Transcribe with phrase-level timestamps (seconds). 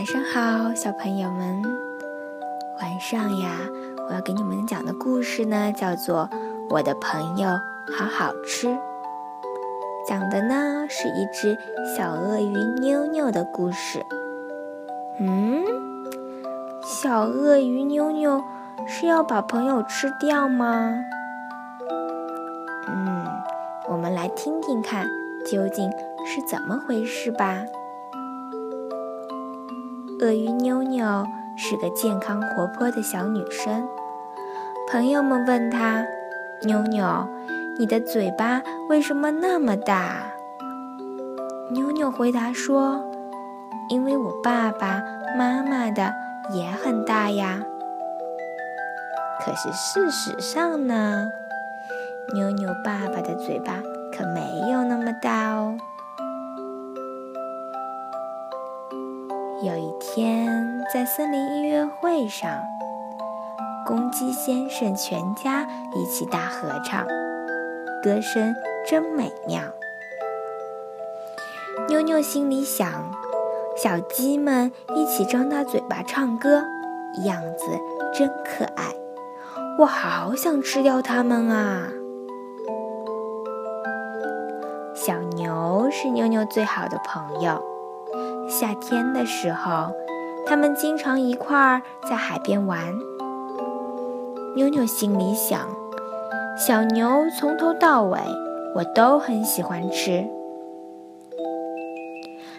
[0.00, 1.62] 晚上好，小朋友们。
[2.80, 3.50] 晚上呀，
[4.08, 6.26] 我要给你们讲的故事呢，叫做
[6.70, 7.50] 《我的朋友
[7.92, 8.68] 好好吃》。
[10.08, 14.02] 讲的呢是一只小鳄鱼妞妞的故事。
[15.18, 15.62] 嗯，
[16.82, 18.42] 小鳄鱼妞妞
[18.86, 20.94] 是要把朋友吃掉吗？
[22.88, 23.26] 嗯，
[23.90, 25.06] 我们来听听看，
[25.44, 25.90] 究竟
[26.24, 27.58] 是怎么回事吧。
[30.20, 33.88] 鳄鱼妞妞是个健康活泼的小女生。
[34.86, 36.04] 朋友们问她
[36.60, 37.26] ：“妞妞，
[37.78, 40.34] 你的嘴巴为什么那么大？”
[41.72, 43.02] 妞妞回答说
[43.88, 45.02] ：“因为我爸爸
[45.38, 46.12] 妈妈的
[46.52, 47.62] 也很大呀。”
[49.40, 51.30] 可是事实上呢，
[52.34, 53.80] 妞妞爸爸的嘴巴
[54.14, 55.78] 可没有那么大哦。
[59.62, 62.62] 有一天，在森林音乐会上，
[63.86, 67.06] 公鸡先生全家一起大合唱，
[68.02, 68.54] 歌声
[68.88, 69.60] 真美妙。
[71.88, 73.12] 妞妞心里想：
[73.76, 76.64] 小鸡们一起张大嘴巴唱歌，
[77.26, 77.66] 样子
[78.14, 78.94] 真可爱，
[79.78, 81.88] 我好想吃掉它们啊！
[84.94, 87.62] 小牛是妞妞最好的朋友。
[88.50, 89.92] 夏天的时候，
[90.44, 92.92] 他们经常一块儿在海边玩。
[94.56, 95.68] 妞妞心里想：
[96.58, 98.18] 小牛从头到尾，
[98.74, 100.26] 我都很喜欢吃。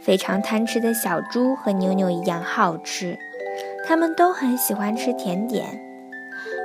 [0.00, 3.18] 非常贪吃的小猪和妞妞一样好吃，
[3.86, 5.66] 他们都很喜欢吃甜点，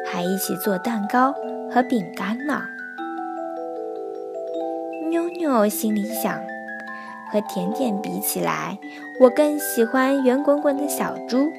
[0.10, 1.34] 还一起做蛋糕
[1.70, 2.62] 和饼干呢。
[5.10, 6.49] 妞妞心里想。
[7.32, 8.78] 和甜点比起来，
[9.20, 11.50] 我更喜欢圆滚滚的小猪。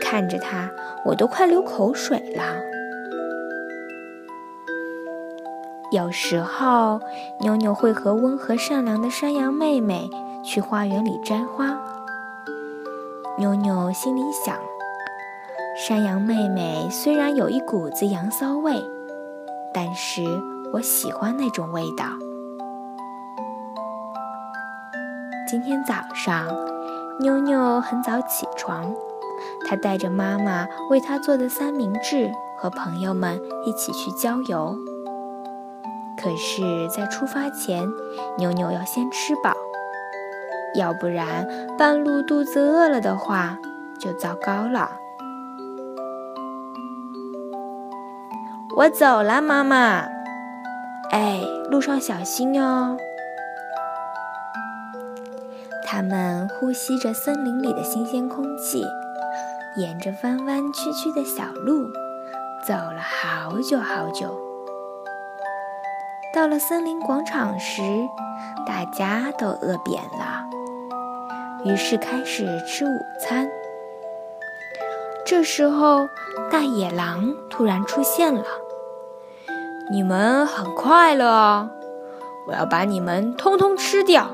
[0.00, 0.70] 看着它，
[1.04, 2.42] 我都快流口水了。
[5.92, 7.00] 有时候，
[7.40, 10.08] 妞妞会和温和善良的山羊妹妹
[10.44, 11.78] 去花园里摘花。
[13.38, 14.56] 妞妞心里想：
[15.76, 18.82] 山羊妹妹虽然有一股子羊骚味，
[19.72, 20.24] 但是
[20.72, 22.06] 我喜欢那种味道。
[25.46, 26.48] 今天早上，
[27.20, 28.92] 妞妞很早起床，
[29.64, 34.76] 她带着妈妈为她做的三明治和朋友们一起去郊游。
[36.20, 37.88] 可是，在出发前，
[38.38, 39.52] 妞妞要先吃饱，
[40.74, 41.46] 要不然
[41.78, 43.56] 半路肚子饿了的话
[44.00, 44.90] 就糟糕了。
[48.76, 50.08] 我走了，妈妈。
[51.12, 51.40] 哎，
[51.70, 52.96] 路上小心哟。
[55.88, 58.84] 他们呼吸着森林里的新鲜空气，
[59.76, 61.88] 沿着弯弯曲曲的小路
[62.66, 64.36] 走了好久好久。
[66.34, 67.82] 到了森林广场时，
[68.66, 70.44] 大家都饿扁了，
[71.64, 73.48] 于是开始吃午餐。
[75.24, 76.08] 这时候，
[76.50, 78.44] 大野狼突然出现了
[79.90, 81.70] ：“你们很快乐哦，
[82.48, 84.26] 我要把你们通通吃掉。”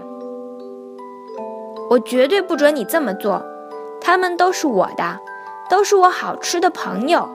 [1.92, 3.44] 我绝对不准你这么做，
[4.00, 5.20] 他们都是我的，
[5.68, 7.28] 都是我好吃的朋友。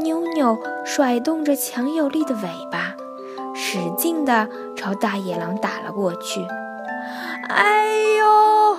[0.00, 2.94] 妞妞甩动着强有力的尾巴，
[3.54, 4.46] 使劲地
[4.76, 6.46] 朝大野狼打了过去。
[7.48, 7.86] 哎
[8.18, 8.76] 呦！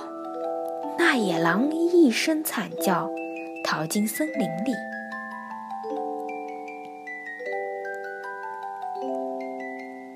[0.96, 3.10] 大野狼一声惨叫，
[3.64, 4.72] 逃进森林里。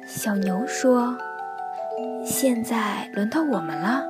[0.06, 1.16] 小牛说
[2.24, 4.04] ：“现在轮到我们了。”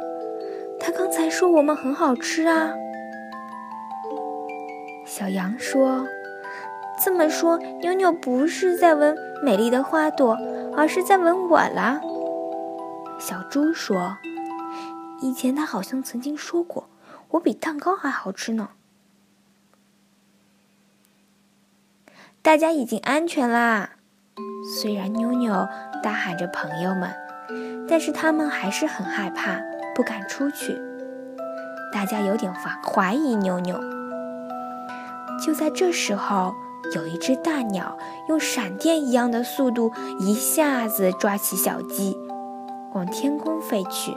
[1.17, 2.75] 才说我们很好吃啊，
[5.07, 6.07] 小羊说
[7.03, 10.37] ：“这么说，妞妞不是在闻美丽的花朵，
[10.77, 12.03] 而是在闻我啦。”
[13.19, 14.19] 小猪说
[15.23, 16.91] ：“以前他好像曾经说过，
[17.31, 18.69] 我比蛋糕还好吃呢。”
[22.43, 23.93] 大家已经安全啦，
[24.79, 25.67] 虽然妞妞
[26.03, 27.11] 大喊着“朋友们”，
[27.89, 29.63] 但是他们还是很害怕。
[29.95, 30.79] 不敢出去，
[31.97, 33.81] 大家有点怀怀疑妞妞。
[35.43, 36.53] 就在这时候，
[36.95, 37.97] 有一只大鸟
[38.29, 42.19] 用闪电一样的速度，一下子抓起小鸡，
[42.93, 44.15] 往天空飞去。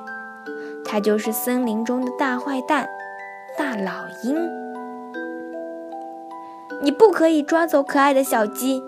[0.83, 2.89] 它就是森林中的大坏蛋——
[3.57, 4.35] 大老鹰。
[6.81, 8.83] 你不可以抓走可爱的小鸡！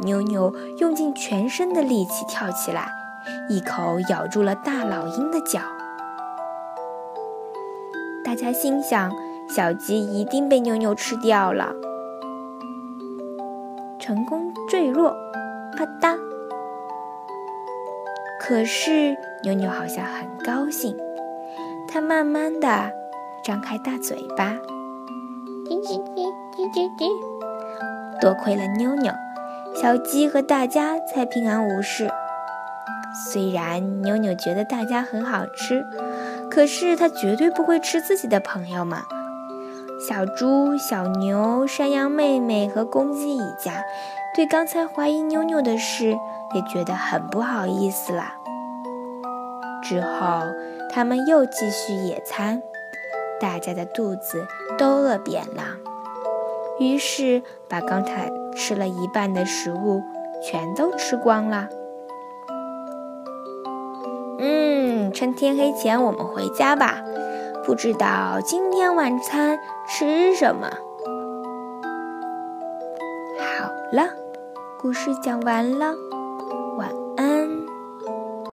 [0.00, 2.90] 妞妞用尽全身的力气跳起来，
[3.48, 5.60] 一口咬住了大老鹰的脚。
[8.24, 9.10] 大家心想，
[9.48, 11.74] 小鸡一定被妞妞吃掉了，
[13.98, 15.14] 成功坠落，
[15.76, 16.16] 啪嗒。
[18.40, 20.96] 可是妞妞好像很高兴，
[21.88, 22.90] 它慢慢的
[23.44, 24.56] 张开大嘴巴，
[25.66, 27.08] 叽叽叽叽叽叽。
[28.20, 29.12] 多亏了妞妞，
[29.74, 32.08] 小鸡和大家才平安无事。
[33.30, 35.84] 虽然妞妞觉得大家很好吃，
[36.52, 38.98] 可是它绝对不会吃自己的朋友们。
[40.06, 43.82] 小猪、小牛、山羊妹妹和公鸡一家，
[44.34, 46.14] 对刚才怀疑妞妞的事
[46.54, 48.34] 也觉得很不好意思啦。
[49.82, 50.42] 之后，
[50.90, 52.60] 他们又继续野餐，
[53.40, 54.46] 大家的肚子
[54.76, 55.62] 都饿扁了，
[56.78, 60.02] 于是把刚才吃了一半的食物
[60.42, 61.68] 全都吃光了。
[64.38, 64.71] 嗯，
[65.12, 67.00] 趁天黑前我们回家吧。
[67.64, 70.68] 不知道今天晚餐吃什么。
[73.60, 74.08] 好了，
[74.80, 75.94] 故事讲完了。
[76.76, 76.88] 晚